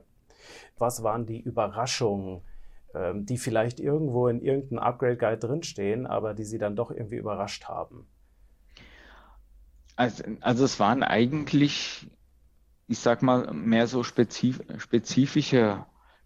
[0.78, 2.42] Was waren die Überraschungen,
[2.94, 7.66] ähm, die vielleicht irgendwo in irgendeinem Upgrade-Guide drinstehen, aber die Sie dann doch irgendwie überrascht
[7.66, 8.08] haben?
[9.96, 12.10] Also, also es waren eigentlich,
[12.88, 15.86] ich sag mal, mehr so spezif spezifische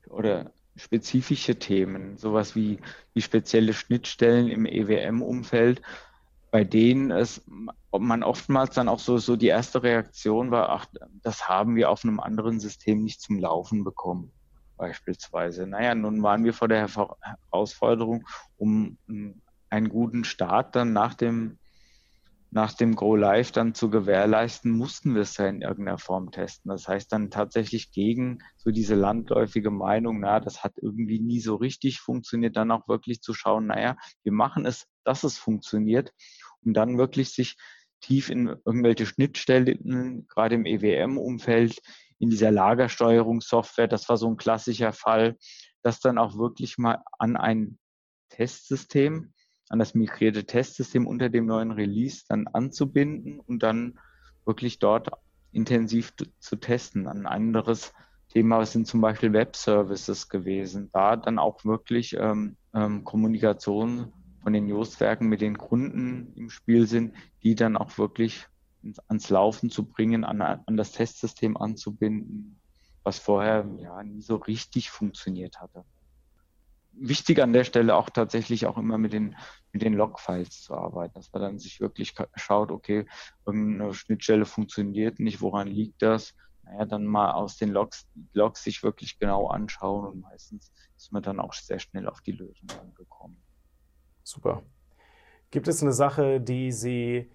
[0.09, 2.79] oder spezifische Themen, sowas wie,
[3.13, 5.81] wie spezielle Schnittstellen im EWM-Umfeld,
[6.51, 7.41] bei denen es
[7.91, 10.86] man oftmals dann auch so, so die erste Reaktion war, ach,
[11.21, 14.31] das haben wir auf einem anderen System nicht zum Laufen bekommen,
[14.77, 15.67] beispielsweise.
[15.67, 18.25] Naja, nun waren wir vor der Herausforderung,
[18.57, 18.97] um
[19.69, 21.57] einen guten Start dann nach dem
[22.53, 26.69] nach dem Go Live dann zu gewährleisten, mussten wir es ja in irgendeiner Form testen.
[26.69, 31.55] Das heißt dann tatsächlich gegen so diese landläufige Meinung, na, das hat irgendwie nie so
[31.55, 36.13] richtig funktioniert, dann auch wirklich zu schauen, naja, wir machen es, dass es funktioniert,
[36.61, 37.57] um dann wirklich sich
[38.01, 41.81] tief in irgendwelche Schnittstellen, gerade im EWM-Umfeld,
[42.19, 45.37] in dieser Lagersteuerungssoftware, das war so ein klassischer Fall,
[45.81, 47.79] das dann auch wirklich mal an ein
[48.29, 49.33] Testsystem
[49.73, 53.97] an das migrierte Testsystem unter dem neuen Release dann anzubinden und dann
[54.45, 55.09] wirklich dort
[55.51, 57.07] intensiv zu testen.
[57.07, 57.91] Ein anderes
[58.29, 60.91] Thema sind zum Beispiel Web-Services gewesen.
[60.93, 66.86] Da dann auch wirklich ähm, ähm, Kommunikation von den Justwerken mit den Kunden im Spiel
[66.86, 68.45] sind, die dann auch wirklich
[69.07, 72.59] ans Laufen zu bringen, an, an das Testsystem anzubinden,
[73.01, 75.83] was vorher ja nie so richtig funktioniert hatte
[76.93, 79.36] wichtig an der Stelle auch tatsächlich auch immer mit den,
[79.71, 83.06] mit den Logfiles zu arbeiten, dass man dann sich wirklich schaut, okay,
[83.45, 86.34] irgendeine Schnittstelle funktioniert nicht, woran liegt das?
[86.63, 91.23] Naja, dann mal aus den Logs, Logs sich wirklich genau anschauen und meistens ist man
[91.23, 93.41] dann auch sehr schnell auf die Lösung gekommen.
[94.23, 94.63] Super.
[95.51, 97.29] Gibt es eine Sache, die Sie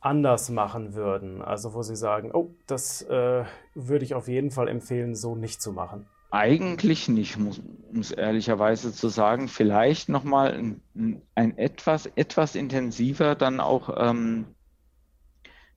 [0.00, 1.40] anders machen würden?
[1.40, 5.62] Also wo Sie sagen, oh, das äh, würde ich auf jeden Fall empfehlen, so nicht
[5.62, 6.06] zu machen.
[6.34, 9.46] Eigentlich nicht, muss, muss ehrlicherweise zu sagen.
[9.46, 14.46] Vielleicht nochmal ein, ein etwas, etwas intensiver dann auch ähm,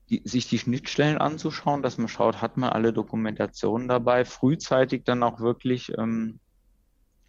[0.10, 5.22] die, sich die Schnittstellen anzuschauen, dass man schaut, hat man alle Dokumentationen dabei, frühzeitig dann
[5.22, 6.39] auch wirklich ähm,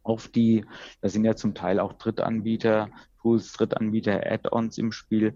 [0.02, 0.64] auf die,
[1.02, 2.88] da sind ja zum Teil auch Drittanbieter,
[3.20, 5.34] Tools, Drittanbieter, Add-ons im Spiel,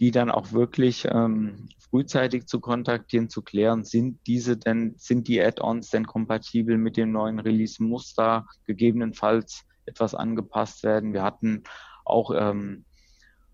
[0.00, 5.40] die dann auch wirklich ähm, frühzeitig zu kontaktieren, zu klären, sind diese denn, sind die
[5.42, 7.82] Add-ons denn kompatibel mit dem neuen Release?
[7.82, 11.12] Muss da gegebenenfalls etwas angepasst werden?
[11.12, 11.64] Wir hatten
[12.04, 12.84] auch, ähm,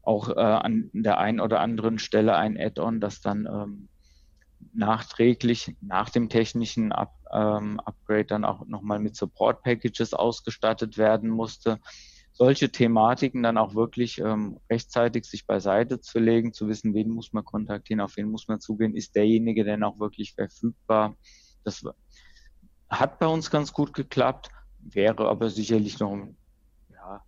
[0.02, 3.88] auch äh, an der einen oder anderen Stelle ein Add-on, das dann ähm,
[4.74, 11.80] nachträglich nach dem technischen Up, ähm, Upgrade dann auch nochmal mit Support-Packages ausgestattet werden musste
[12.34, 17.32] solche Thematiken dann auch wirklich ähm, rechtzeitig sich beiseite zu legen, zu wissen, wen muss
[17.32, 21.16] man kontaktieren, auf wen muss man zugehen, ist derjenige denn auch wirklich verfügbar.
[21.62, 21.84] Das
[22.90, 26.26] hat bei uns ganz gut geklappt, wäre aber sicherlich noch
[26.92, 27.22] ja,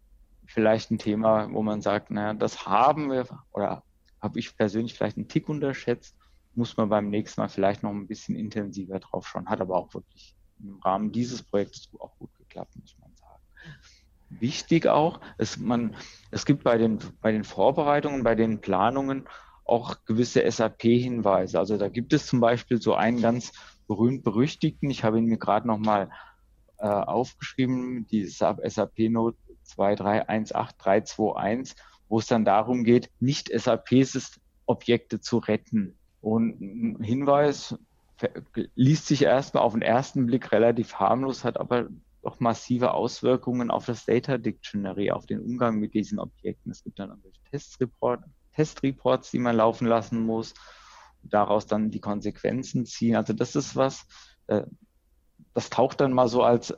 [0.45, 3.85] vielleicht ein Thema, wo man sagt, naja, das haben wir oder
[4.21, 6.16] habe ich persönlich vielleicht einen Tick unterschätzt,
[6.55, 9.49] muss man beim nächsten Mal vielleicht noch ein bisschen intensiver drauf schauen.
[9.49, 13.06] Hat aber auch wirklich im Rahmen dieses Projekts auch gut geklappt, muss man
[14.31, 15.21] wichtig auch.
[15.39, 15.95] Es, man,
[16.31, 19.29] es gibt bei den, bei den Vorbereitungen, bei den Planungen
[19.65, 21.59] auch gewisse SAP-Hinweise.
[21.59, 23.53] Also da gibt es zum Beispiel so einen ganz
[23.89, 26.11] berühmt-berüchtigten, ich habe ihn mir gerade nochmal
[26.79, 29.39] äh, aufgeschrieben, die SAP-Note
[29.77, 31.77] 2318321,
[32.09, 35.97] wo es dann darum geht, nicht SAP-Objekte zu retten.
[36.21, 37.79] Und ein Hinweis
[38.75, 41.89] liest sich erstmal auf den ersten Blick relativ harmlos, hat aber
[42.27, 46.73] doch massive Auswirkungen auf das Data Dictionary, auf den Umgang mit diesen Objekten.
[46.73, 50.53] Es gibt dann irgendwelche Testreport, Testreports, die man laufen lassen muss,
[51.23, 53.15] daraus dann die Konsequenzen ziehen.
[53.15, 54.07] Also das ist was,
[54.49, 54.62] äh,
[55.55, 56.75] das taucht dann mal so als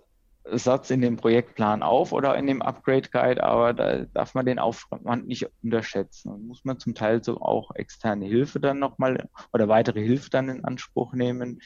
[0.51, 4.59] Satz in dem Projektplan auf oder in dem Upgrade Guide, aber da darf man den
[4.59, 6.31] Aufwand nicht unterschätzen.
[6.31, 10.49] Und muss man zum Teil so auch externe Hilfe dann nochmal oder weitere Hilfe dann
[10.49, 11.61] in Anspruch nehmen.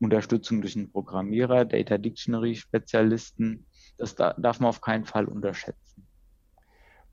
[0.00, 3.66] Unterstützung durch einen Programmierer, Data Dictionary Spezialisten.
[3.96, 6.06] Das da, darf man auf keinen Fall unterschätzen.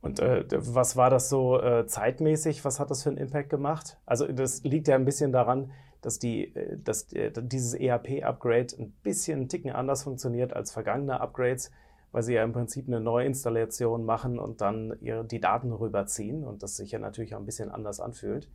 [0.01, 2.65] Und äh, was war das so äh, zeitmäßig?
[2.65, 3.99] Was hat das für einen Impact gemacht?
[4.05, 8.91] Also das liegt ja ein bisschen daran, dass, die, äh, dass äh, dieses ERP-Upgrade ein
[9.03, 11.71] bisschen einen Ticken anders funktioniert als vergangene Upgrades,
[12.11, 16.63] weil sie ja im Prinzip eine Neuinstallation machen und dann ihre, die Daten rüberziehen und
[16.63, 18.49] das sich ja natürlich auch ein bisschen anders anfühlt.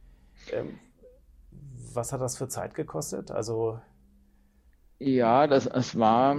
[0.53, 0.79] Ähm,
[1.95, 3.31] was hat das für Zeit gekostet?
[3.31, 3.79] Also
[4.99, 6.37] ja, das, es war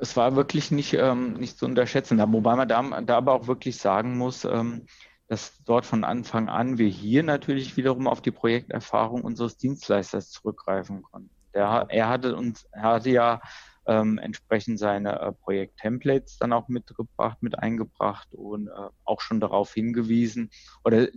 [0.00, 2.18] es war wirklich nicht, ähm, nicht zu unterschätzen.
[2.32, 4.86] Wobei man da, da aber auch wirklich sagen muss, ähm,
[5.28, 11.02] dass dort von Anfang an wir hier natürlich wiederum auf die Projekterfahrung unseres Dienstleisters zurückgreifen
[11.02, 11.30] konnten.
[11.54, 13.40] Der, er hatte uns, er hatte ja
[13.86, 19.72] ähm, entsprechend seine äh, Projekt-Templates dann auch mitgebracht, mit eingebracht und äh, auch schon darauf
[19.72, 20.50] hingewiesen
[20.84, 21.08] oder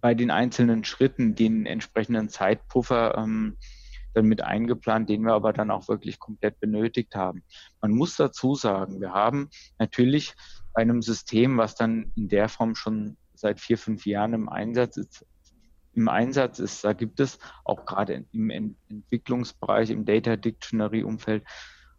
[0.00, 3.56] bei den einzelnen Schritten den entsprechenden Zeitpuffer ähm,
[4.14, 7.42] dann mit eingeplant, den wir aber dann auch wirklich komplett benötigt haben.
[7.80, 10.34] Man muss dazu sagen, wir haben natürlich
[10.72, 14.96] bei einem System, was dann in der Form schon seit vier, fünf Jahren im Einsatz
[14.96, 15.26] ist,
[15.94, 18.50] im Einsatz ist, da gibt es auch gerade im
[18.88, 21.44] Entwicklungsbereich, im Data Dictionary Umfeld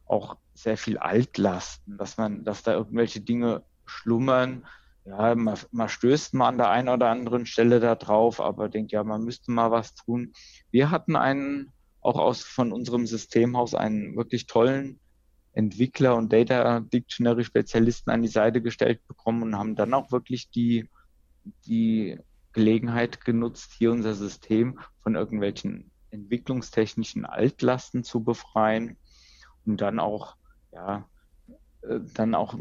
[0.06, 4.66] auch sehr viel Altlasten, dass man, dass da irgendwelche Dinge schlummern.
[5.06, 8.92] Ja, man, man stößt mal an der einen oder anderen Stelle da drauf, aber denkt,
[8.92, 10.34] ja, man müsste mal was tun.
[10.72, 15.00] Wir hatten einen auch aus von unserem Systemhaus einen wirklich tollen
[15.54, 20.50] Entwickler und Data Dictionary Spezialisten an die Seite gestellt bekommen und haben dann auch wirklich
[20.52, 20.90] die,
[21.66, 22.18] die
[22.54, 28.98] Gelegenheit genutzt, hier unser System von irgendwelchen entwicklungstechnischen Altlasten zu befreien
[29.66, 30.36] und dann auch,
[30.72, 31.08] ja,
[31.82, 32.56] äh, dann auch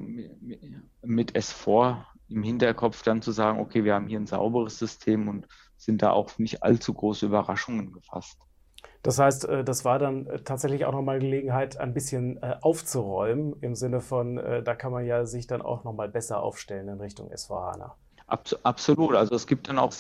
[1.03, 5.47] mit S4 im Hinterkopf dann zu sagen, okay, wir haben hier ein sauberes System und
[5.77, 8.39] sind da auch nicht allzu große Überraschungen gefasst.
[9.03, 13.55] Das heißt, äh, das war dann äh, tatsächlich auch nochmal Gelegenheit, ein bisschen äh, aufzuräumen,
[13.61, 17.31] im Sinne von, da kann man ja sich dann auch nochmal besser aufstellen in Richtung
[17.35, 17.95] SVHANA.
[18.27, 19.15] Absolut.
[19.15, 19.93] Also es gibt dann auch,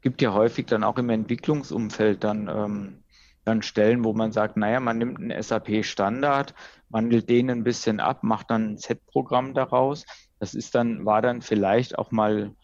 [0.00, 3.04] gibt ja häufig dann auch im Entwicklungsumfeld dann, ähm,
[3.44, 6.54] dann Stellen, wo man sagt, naja, man nimmt einen SAP-Standard,
[6.88, 10.04] wandelt den ein bisschen ab, macht dann ein Z-Programm daraus.
[10.40, 12.54] Das ist dann, war dann vielleicht auch mal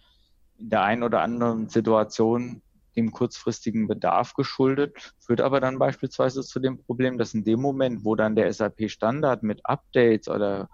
[0.58, 2.62] in der einen oder anderen Situation
[2.96, 8.04] dem kurzfristigen Bedarf geschuldet, führt aber dann beispielsweise zu dem Problem, dass in dem Moment,
[8.04, 10.68] wo dann der SAP-Standard mit Updates oder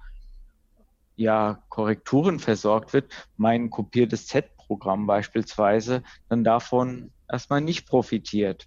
[1.17, 8.67] ja, Korrekturen versorgt wird, mein kopiertes Z-Programm beispielsweise dann davon erstmal nicht profitiert.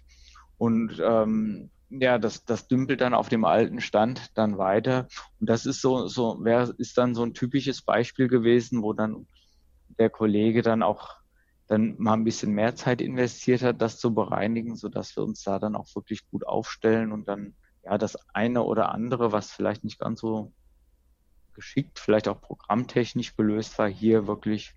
[0.58, 5.08] Und ähm, ja, das, das dümpelt dann auf dem alten Stand dann weiter.
[5.40, 9.26] Und das ist so, so, wäre, ist dann so ein typisches Beispiel gewesen, wo dann
[9.98, 11.19] der Kollege dann auch
[11.70, 15.60] dann mal ein bisschen mehr Zeit investiert hat, das zu bereinigen, sodass wir uns da
[15.60, 17.54] dann auch wirklich gut aufstellen und dann
[17.84, 20.52] ja das eine oder andere, was vielleicht nicht ganz so
[21.54, 24.74] geschickt, vielleicht auch programmtechnisch gelöst war, hier wirklich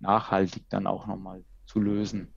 [0.00, 2.34] nachhaltig dann auch nochmal zu lösen.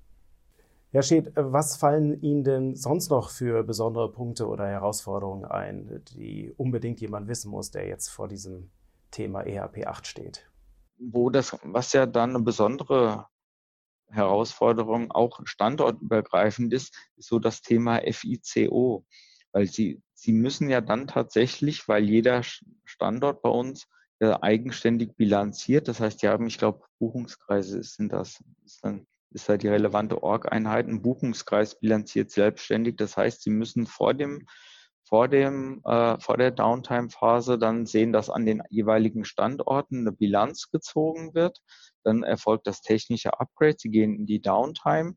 [0.92, 6.54] Herr Schäd, was fallen Ihnen denn sonst noch für besondere Punkte oder Herausforderungen ein, die
[6.56, 8.70] unbedingt jemand wissen muss, der jetzt vor diesem
[9.10, 10.48] Thema EHP 8 steht?
[11.00, 13.26] Wo das, was ja dann eine besondere
[14.10, 19.06] Herausforderung auch standortübergreifend ist, ist so das Thema FICO.
[19.52, 22.44] Weil sie, sie müssen ja dann tatsächlich, weil jeder
[22.86, 23.88] Standort bei uns
[24.20, 29.50] ja eigenständig bilanziert, das heißt, die haben, ich glaube, Buchungskreise sind das, ist dann ist
[29.50, 30.88] da die relevante Org-Einheit.
[30.88, 32.96] Ein Buchungskreis bilanziert selbstständig.
[32.96, 34.48] Das heißt, Sie müssen vor dem
[35.04, 40.70] vor dem äh, vor der Downtime-Phase dann sehen, dass an den jeweiligen Standorten eine Bilanz
[40.70, 41.62] gezogen wird.
[42.08, 43.76] Dann erfolgt das technische Upgrade.
[43.78, 45.16] Sie gehen in die Downtime.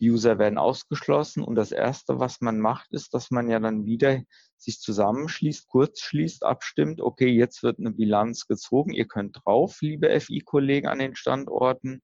[0.00, 3.84] Die User werden ausgeschlossen und das erste, was man macht, ist, dass man ja dann
[3.84, 4.22] wieder
[4.56, 7.00] sich zusammenschließt, kurz schließt, abstimmt.
[7.00, 8.92] Okay, jetzt wird eine Bilanz gezogen.
[8.92, 12.02] Ihr könnt drauf, liebe FI-Kollegen an den Standorten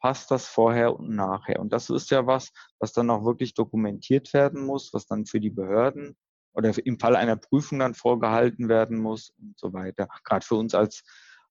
[0.00, 1.60] passt das vorher und nachher.
[1.60, 5.40] Und das ist ja was, was dann auch wirklich dokumentiert werden muss, was dann für
[5.40, 6.16] die Behörden
[6.52, 10.08] oder im Fall einer Prüfung dann vorgehalten werden muss und so weiter.
[10.24, 11.02] Gerade für uns als,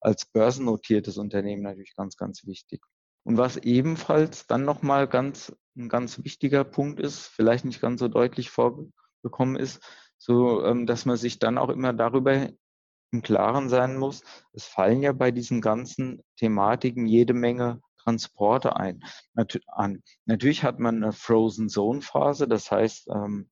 [0.04, 2.84] als börsennotiertes Unternehmen natürlich ganz, ganz wichtig.
[3.24, 8.10] Und was ebenfalls dann nochmal ganz, ein ganz wichtiger Punkt ist, vielleicht nicht ganz so
[8.10, 9.82] deutlich vorgekommen ist,
[10.18, 12.50] so, ähm, dass man sich dann auch immer darüber
[13.12, 19.02] im Klaren sein muss, es fallen ja bei diesen ganzen Thematiken jede Menge Transporte ein,
[19.68, 20.04] an.
[20.26, 23.50] Natürlich hat man eine Frozen Zone Phase, das heißt, ähm,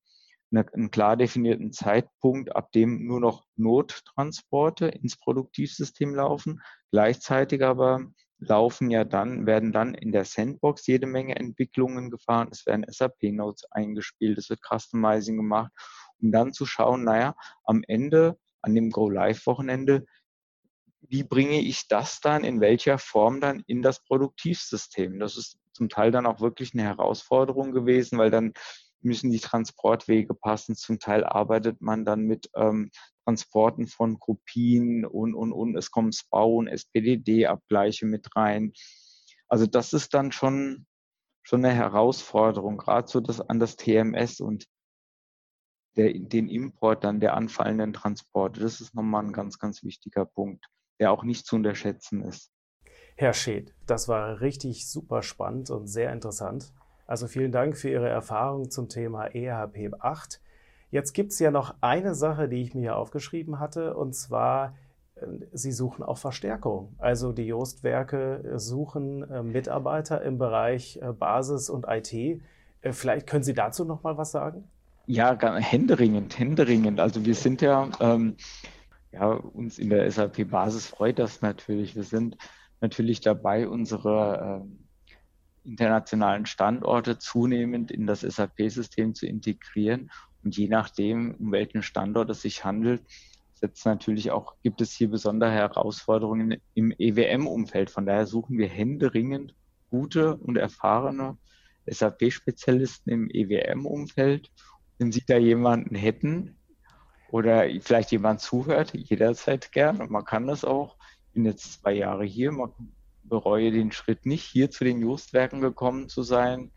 [0.54, 6.62] einen klar definierten Zeitpunkt, ab dem nur noch Nottransporte ins Produktivsystem laufen.
[6.92, 8.02] Gleichzeitig aber
[8.40, 12.50] laufen ja dann, werden dann in der Sandbox jede Menge Entwicklungen gefahren.
[12.52, 15.72] Es werden SAP-Notes eingespielt, es wird Customizing gemacht,
[16.22, 20.06] um dann zu schauen, naja, am Ende, an dem Go-Live-Wochenende,
[21.02, 25.20] wie bringe ich das dann in welcher Form dann in das Produktivsystem?
[25.20, 28.54] Das ist zum Teil dann auch wirklich eine Herausforderung gewesen, weil dann
[29.04, 30.76] müssen die Transportwege passen.
[30.76, 32.92] Zum Teil arbeitet man dann mit ähm,
[33.26, 35.76] Transporten von Kopien und, und, und.
[35.76, 38.74] Es kommen SPAU und SPDD-Abgleiche mit rein.
[39.48, 40.86] Also das ist dann schon,
[41.44, 44.66] schon eine Herausforderung, gerade so das, an das TMS und
[45.96, 48.62] der, den Import dann der anfallenden Transporte.
[48.62, 50.66] Das ist nochmal ein ganz, ganz wichtiger Punkt,
[51.00, 52.52] der auch nicht zu unterschätzen ist.
[53.18, 56.74] Herr Scheth, das war richtig super spannend und sehr interessant.
[57.08, 60.42] Also vielen Dank für Ihre Erfahrung zum Thema ERP 8.
[60.92, 64.76] Jetzt gibt es ja noch eine Sache, die ich mir aufgeschrieben hatte, und zwar,
[65.16, 66.96] äh, Sie suchen auch Verstärkung.
[66.98, 72.42] Also die Jost-Werke suchen äh, Mitarbeiter im Bereich äh, Basis und IT.
[72.84, 74.64] Vielleicht können Sie dazu noch mal was sagen?
[75.06, 77.00] Ja, händeringend, händeringend.
[77.00, 78.36] Also wir sind ja, ähm,
[79.12, 81.96] ja, uns in der SAP-Basis freut das natürlich.
[81.96, 82.38] Wir sind
[82.80, 84.80] natürlich dabei, unsere ähm,
[85.64, 90.12] internationalen Standorte zunehmend in das SAP-System zu integrieren.
[90.44, 93.04] Und je nachdem, um welchen Standort es sich handelt,
[93.54, 97.92] setzt natürlich auch, gibt es hier besondere Herausforderungen im EWM-Umfeld.
[97.92, 99.54] Von daher suchen wir händeringend
[99.90, 101.38] gute und erfahrene
[101.86, 104.52] SAP-Spezialisten im EWM-Umfeld.
[104.98, 106.58] Wenn Sie da jemanden hätten
[107.30, 110.02] oder vielleicht jemand zuhört, jederzeit gern.
[110.02, 110.98] Und man kann das auch.
[111.28, 112.52] Ich bin jetzt zwei Jahre hier.
[112.52, 112.72] Man
[113.32, 116.72] bereue den Schritt nicht, hier zu den Justwerken gekommen zu sein.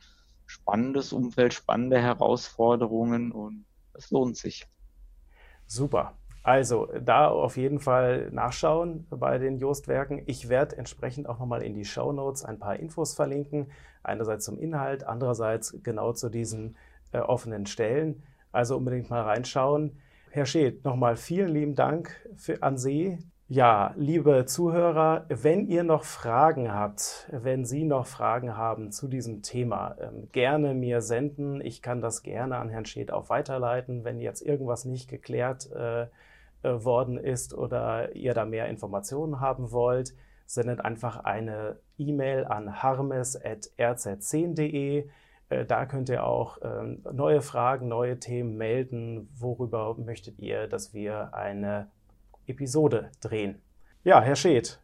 [0.47, 4.67] Spannendes Umfeld, spannende Herausforderungen und es lohnt sich.
[5.67, 6.17] Super.
[6.45, 10.23] Also da auf jeden Fall nachschauen bei den Justwerken.
[10.27, 13.73] Ich werde entsprechend auch nochmal in die Show Notes ein paar Infos verlinken.
[14.03, 16.77] Einerseits zum Inhalt, andererseits genau zu diesen
[17.13, 18.23] äh, offenen Stellen.
[18.53, 19.99] Also unbedingt mal reinschauen.
[20.31, 23.19] Herr Scheth, nochmal vielen lieben Dank für, an Sie,
[23.49, 29.43] ja, liebe Zuhörer, wenn ihr noch Fragen habt, wenn Sie noch Fragen haben zu diesem
[29.43, 31.61] Thema, ähm, gerne mir senden.
[31.61, 36.05] Ich kann das gerne an Herrn Scheth auch weiterleiten, wenn jetzt irgendwas nicht geklärt äh,
[36.05, 36.09] äh
[36.63, 40.15] worden ist oder ihr da mehr Informationen haben wollt.
[40.47, 45.07] Sendet einfach eine E-Mail an harmes.rz10.de.
[45.51, 49.29] Äh, da könnt ihr auch ähm, neue Fragen, neue Themen melden.
[49.39, 51.89] Worüber möchtet ihr, dass wir eine
[52.47, 53.61] Episode drehen.
[54.03, 54.81] Ja, Herr Scheth,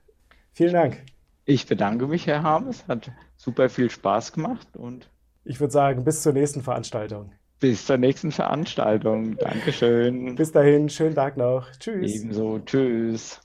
[0.53, 1.05] vielen Dank.
[1.45, 2.87] Ich bedanke mich, Herr Harmes.
[2.87, 5.11] Hat super viel Spaß gemacht und
[5.45, 7.33] ich würde sagen, bis zur nächsten Veranstaltung.
[7.59, 9.37] Bis zur nächsten Veranstaltung.
[9.37, 10.35] Dankeschön.
[10.35, 11.71] Bis dahin, schönen Tag noch.
[11.79, 12.15] Tschüss.
[12.15, 12.59] Ebenso.
[12.61, 13.41] Tschüss.